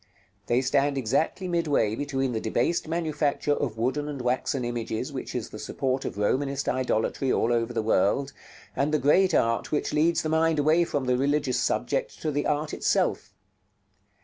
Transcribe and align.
They 0.47 0.61
stand 0.61 0.97
exactly 0.97 1.47
midway 1.47 1.93
between 1.95 2.31
the 2.31 2.41
debased 2.41 2.87
manufacture 2.87 3.53
of 3.53 3.77
wooden 3.77 4.07
and 4.09 4.19
waxen 4.19 4.65
images 4.65 5.13
which 5.13 5.35
is 5.35 5.49
the 5.51 5.59
support 5.59 6.05
of 6.05 6.17
Romanist 6.17 6.67
idolatry 6.67 7.31
all 7.31 7.53
over 7.53 7.71
the 7.71 7.83
world, 7.83 8.33
and 8.75 8.91
the 8.91 8.97
great 8.97 9.35
art 9.35 9.71
which 9.71 9.93
leads 9.93 10.23
the 10.23 10.29
mind 10.29 10.57
away 10.57 10.85
from 10.85 11.05
the 11.05 11.19
religious 11.19 11.59
subject 11.59 12.19
to 12.23 12.31
the 12.31 12.47
art 12.47 12.73
itself. 12.73 13.35